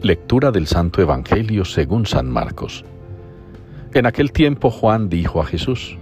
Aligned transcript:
Lectura 0.00 0.52
del 0.52 0.68
Santo 0.68 1.02
Evangelio 1.02 1.64
según 1.64 2.06
San 2.06 2.30
Marcos. 2.30 2.84
En 3.94 4.06
aquel 4.06 4.30
tiempo 4.30 4.70
Juan 4.70 5.08
dijo 5.08 5.40
a 5.40 5.44
Jesús, 5.44 5.98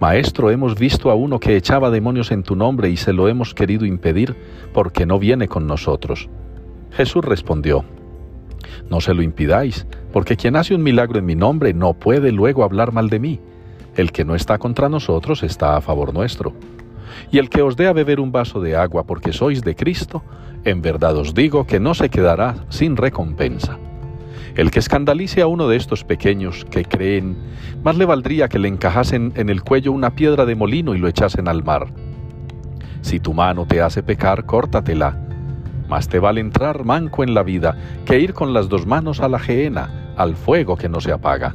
Maestro, 0.00 0.50
hemos 0.50 0.74
visto 0.74 1.12
a 1.12 1.14
uno 1.14 1.38
que 1.38 1.56
echaba 1.56 1.90
demonios 1.90 2.32
en 2.32 2.42
tu 2.42 2.56
nombre 2.56 2.90
y 2.90 2.96
se 2.96 3.12
lo 3.12 3.28
hemos 3.28 3.54
querido 3.54 3.86
impedir 3.86 4.34
porque 4.72 5.06
no 5.06 5.20
viene 5.20 5.46
con 5.46 5.68
nosotros. 5.68 6.28
Jesús 6.90 7.24
respondió, 7.24 7.84
No 8.90 9.00
se 9.00 9.14
lo 9.14 9.22
impidáis, 9.22 9.86
porque 10.12 10.36
quien 10.36 10.56
hace 10.56 10.74
un 10.74 10.82
milagro 10.82 11.20
en 11.20 11.26
mi 11.26 11.36
nombre 11.36 11.72
no 11.72 11.94
puede 11.94 12.32
luego 12.32 12.64
hablar 12.64 12.92
mal 12.92 13.10
de 13.10 13.20
mí. 13.20 13.40
El 13.94 14.10
que 14.10 14.24
no 14.24 14.34
está 14.34 14.58
contra 14.58 14.88
nosotros 14.88 15.44
está 15.44 15.76
a 15.76 15.80
favor 15.80 16.12
nuestro. 16.12 16.52
Y 17.30 17.38
el 17.38 17.48
que 17.48 17.62
os 17.62 17.76
dé 17.76 17.86
a 17.86 17.92
beber 17.92 18.20
un 18.20 18.32
vaso 18.32 18.60
de 18.60 18.76
agua 18.76 19.04
porque 19.04 19.32
sois 19.32 19.62
de 19.62 19.74
Cristo, 19.74 20.22
en 20.64 20.82
verdad 20.82 21.16
os 21.16 21.34
digo 21.34 21.66
que 21.66 21.80
no 21.80 21.94
se 21.94 22.08
quedará 22.08 22.56
sin 22.68 22.96
recompensa. 22.96 23.78
El 24.56 24.70
que 24.70 24.80
escandalice 24.80 25.42
a 25.42 25.46
uno 25.46 25.68
de 25.68 25.76
estos 25.76 26.04
pequeños 26.04 26.64
que 26.64 26.84
creen, 26.84 27.36
más 27.84 27.96
le 27.96 28.04
valdría 28.04 28.48
que 28.48 28.58
le 28.58 28.68
encajasen 28.68 29.32
en 29.36 29.48
el 29.48 29.62
cuello 29.62 29.92
una 29.92 30.14
piedra 30.14 30.44
de 30.44 30.56
molino 30.56 30.94
y 30.94 30.98
lo 30.98 31.08
echasen 31.08 31.48
al 31.48 31.62
mar. 31.62 31.86
Si 33.00 33.20
tu 33.20 33.32
mano 33.32 33.66
te 33.66 33.80
hace 33.80 34.02
pecar, 34.02 34.44
córtatela. 34.46 35.16
Más 35.88 36.08
te 36.08 36.18
vale 36.18 36.40
entrar 36.40 36.84
manco 36.84 37.24
en 37.24 37.34
la 37.34 37.42
vida 37.42 37.76
que 38.04 38.20
ir 38.20 38.34
con 38.34 38.52
las 38.52 38.68
dos 38.68 38.86
manos 38.86 39.20
a 39.20 39.28
la 39.28 39.38
gehenna, 39.38 40.12
al 40.16 40.36
fuego 40.36 40.76
que 40.76 40.88
no 40.88 41.00
se 41.00 41.12
apaga. 41.12 41.54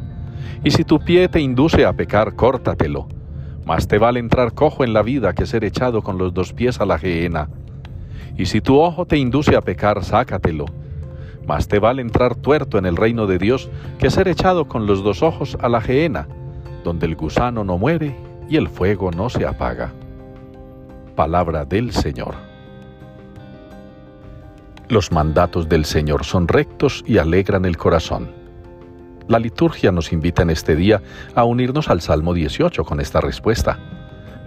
Y 0.63 0.72
si 0.72 0.84
tu 0.84 0.99
pie 0.99 1.27
te 1.27 1.40
induce 1.40 1.85
a 1.85 1.94
pecar, 1.94 2.35
córtatelo. 2.35 3.08
Más 3.66 3.88
te 3.88 3.98
vale 3.98 4.20
entrar 4.20 4.54
cojo 4.54 4.84
en 4.84 4.94
la 4.94 5.02
vida 5.02 5.34
que 5.34 5.48
ser 5.48 5.64
echado 5.64 6.04
con 6.04 6.20
los 6.20 6.34
dos 6.34 6.54
pies 6.54 6.80
a 6.80 6.86
la 6.86 7.00
gehenna. 7.00 7.50
Y 8.38 8.46
si 8.46 8.62
tu 8.62 8.80
ojo 8.80 9.05
te 9.05 9.18
induce 9.18 9.55
a 9.55 9.62
pecar, 9.62 10.04
sácatelo. 10.04 10.66
Más 11.48 11.68
te 11.68 11.80
vale 11.80 12.02
entrar 12.02 12.36
tuerto 12.36 12.77
en 12.77 12.86
el 12.86 12.96
reino 12.96 13.26
de 13.26 13.40
Dios 13.40 13.70
que 13.98 14.12
ser 14.12 14.27
echado 14.27 14.68
con 14.68 14.86
los 14.86 15.04
dos 15.04 15.24
ojos 15.24 15.58
a 15.62 15.70
la 15.70 15.82
gehenna, 15.82 16.27
donde 16.84 17.08
el 17.08 17.16
gusano 17.16 17.63
no 17.63 17.77
muere 17.77 18.16
y 18.48 18.58
el 18.58 18.68
fuego 18.68 19.10
no 19.10 19.30
se 19.30 19.46
apaga. 19.48 19.91
Palabra 21.16 21.66
del 21.66 21.91
Señor. 21.91 22.36
Los 24.90 25.12
mandatos 25.12 25.68
del 25.68 25.86
Señor 25.86 26.24
son 26.24 26.48
rectos 26.48 27.04
y 27.08 27.18
alegran 27.18 27.66
el 27.66 27.77
corazón. 27.77 28.45
La 29.27 29.40
liturgia 29.40 29.91
nos 29.91 30.13
invita 30.13 30.43
en 30.43 30.51
este 30.51 30.76
día 30.76 31.01
a 31.34 31.45
unirnos 31.45 31.90
al 31.90 31.99
Salmo 31.99 32.35
18 32.35 32.84
con 32.84 32.99
esta 32.99 33.21
respuesta. 33.21 33.79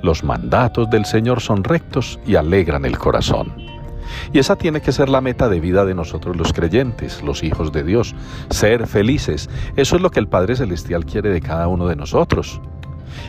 Los 0.03 0.23
mandatos 0.23 0.89
del 0.89 1.05
Señor 1.05 1.41
son 1.41 1.65
rectos 1.65 2.21
y 2.25 2.37
alegran 2.37 2.85
el 2.85 2.97
corazón. 2.97 3.53
Y 4.33 4.39
esa 4.39 4.55
tiene 4.55 4.81
que 4.81 4.93
ser 4.93 5.09
la 5.09 5.21
meta 5.21 5.49
de 5.49 5.59
vida 5.59 5.85
de 5.85 5.97
nosotros 5.97 6.37
los 6.37 6.53
creyentes, 6.53 7.25
los 7.25 7.43
hijos 7.43 7.73
de 7.73 7.83
Dios, 7.83 8.15
ser 8.51 8.87
felices. 8.87 9.51
Eso 9.75 9.97
es 9.97 10.03
lo 10.03 10.13
que 10.13 10.21
el 10.21 10.29
Padre 10.29 10.55
Celestial 10.55 11.05
quiere 11.05 11.31
de 11.31 11.41
cada 11.41 11.67
uno 11.67 11.89
de 11.89 11.97
nosotros. 11.97 12.61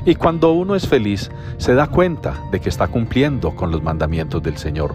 Y 0.06 0.14
cuando 0.14 0.52
uno 0.52 0.76
es 0.76 0.88
feliz, 0.88 1.32
se 1.58 1.74
da 1.74 1.88
cuenta 1.88 2.44
de 2.52 2.60
que 2.60 2.70
está 2.70 2.88
cumpliendo 2.88 3.56
con 3.56 3.72
los 3.72 3.82
mandamientos 3.82 4.44
del 4.44 4.58
Señor. 4.58 4.94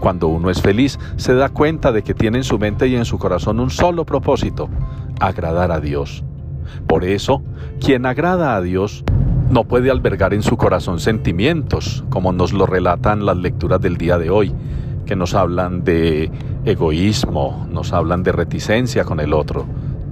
Cuando 0.00 0.26
uno 0.26 0.50
es 0.50 0.60
feliz, 0.60 0.98
se 1.16 1.34
da 1.34 1.48
cuenta 1.48 1.92
de 1.92 2.02
que 2.02 2.12
tiene 2.12 2.38
en 2.38 2.44
su 2.44 2.58
mente 2.58 2.88
y 2.88 2.96
en 2.96 3.04
su 3.04 3.18
corazón 3.18 3.60
un 3.60 3.70
solo 3.70 4.04
propósito, 4.04 4.68
agradar 5.20 5.72
a 5.72 5.80
Dios. 5.80 6.24
Por 6.86 7.04
eso, 7.04 7.42
quien 7.80 8.06
agrada 8.06 8.56
a 8.56 8.60
Dios 8.60 9.04
no 9.50 9.64
puede 9.64 9.90
albergar 9.90 10.34
en 10.34 10.42
su 10.42 10.56
corazón 10.56 10.98
sentimientos, 10.98 12.04
como 12.10 12.32
nos 12.32 12.52
lo 12.52 12.66
relatan 12.66 13.24
las 13.24 13.36
lecturas 13.36 13.80
del 13.80 13.96
día 13.96 14.18
de 14.18 14.30
hoy, 14.30 14.52
que 15.04 15.16
nos 15.16 15.34
hablan 15.34 15.84
de 15.84 16.30
egoísmo, 16.64 17.66
nos 17.70 17.92
hablan 17.92 18.22
de 18.24 18.32
reticencia 18.32 19.04
con 19.04 19.20
el 19.20 19.32
otro, 19.32 19.64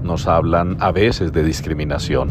nos 0.03 0.29
hablan 0.29 0.77
a 0.81 0.93
veces 0.93 1.33
de 1.33 1.43
discriminación. 1.43 2.29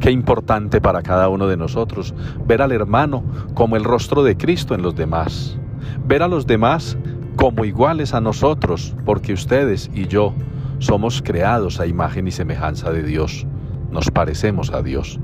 Qué 0.00 0.10
importante 0.10 0.80
para 0.80 1.02
cada 1.02 1.28
uno 1.28 1.46
de 1.46 1.56
nosotros 1.56 2.14
ver 2.46 2.62
al 2.62 2.72
hermano 2.72 3.22
como 3.54 3.76
el 3.76 3.84
rostro 3.84 4.22
de 4.22 4.36
Cristo 4.36 4.74
en 4.74 4.82
los 4.82 4.94
demás, 4.94 5.58
ver 6.06 6.22
a 6.22 6.28
los 6.28 6.46
demás 6.46 6.96
como 7.36 7.66
iguales 7.66 8.14
a 8.14 8.20
nosotros, 8.22 8.94
porque 9.04 9.34
ustedes 9.34 9.90
y 9.94 10.06
yo 10.06 10.32
somos 10.78 11.22
creados 11.22 11.80
a 11.80 11.86
imagen 11.86 12.28
y 12.28 12.32
semejanza 12.32 12.90
de 12.90 13.02
Dios, 13.02 13.46
nos 13.90 14.10
parecemos 14.10 14.72
a 14.72 14.82
Dios. 14.82 15.18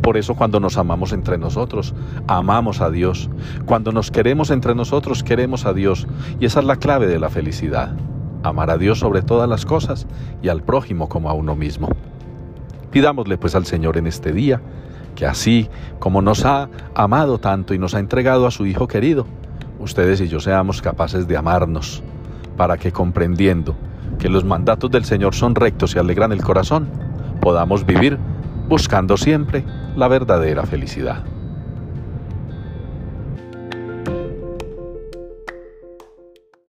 Por 0.00 0.16
eso 0.16 0.34
cuando 0.34 0.60
nos 0.60 0.78
amamos 0.78 1.12
entre 1.12 1.38
nosotros, 1.38 1.94
amamos 2.26 2.80
a 2.80 2.90
Dios. 2.90 3.28
Cuando 3.66 3.92
nos 3.92 4.10
queremos 4.10 4.50
entre 4.50 4.74
nosotros, 4.74 5.22
queremos 5.22 5.66
a 5.66 5.72
Dios. 5.72 6.06
Y 6.40 6.46
esa 6.46 6.60
es 6.60 6.66
la 6.66 6.76
clave 6.76 7.06
de 7.06 7.18
la 7.18 7.28
felicidad. 7.28 7.94
Amar 8.42 8.70
a 8.70 8.78
Dios 8.78 9.00
sobre 9.00 9.22
todas 9.22 9.48
las 9.48 9.66
cosas 9.66 10.06
y 10.42 10.48
al 10.48 10.62
prójimo 10.62 11.08
como 11.08 11.28
a 11.28 11.32
uno 11.32 11.56
mismo. 11.56 11.88
Pidámosle 12.90 13.38
pues 13.38 13.54
al 13.54 13.66
Señor 13.66 13.96
en 13.96 14.06
este 14.06 14.32
día 14.32 14.60
que 15.14 15.26
así 15.26 15.68
como 15.98 16.22
nos 16.22 16.44
ha 16.44 16.68
amado 16.94 17.38
tanto 17.38 17.72
y 17.74 17.78
nos 17.78 17.94
ha 17.94 18.00
entregado 18.00 18.46
a 18.46 18.50
su 18.50 18.66
Hijo 18.66 18.88
querido, 18.88 19.26
ustedes 19.78 20.20
y 20.20 20.28
yo 20.28 20.40
seamos 20.40 20.82
capaces 20.82 21.28
de 21.28 21.36
amarnos, 21.36 22.02
para 22.56 22.76
que 22.78 22.92
comprendiendo 22.92 23.76
que 24.24 24.30
los 24.30 24.42
mandatos 24.42 24.90
del 24.90 25.04
Señor 25.04 25.34
son 25.34 25.54
rectos 25.54 25.94
y 25.94 25.98
alegran 25.98 26.32
el 26.32 26.42
corazón, 26.42 26.88
podamos 27.42 27.84
vivir 27.84 28.16
buscando 28.70 29.18
siempre 29.18 29.66
la 29.96 30.08
verdadera 30.08 30.64
felicidad. 30.64 31.22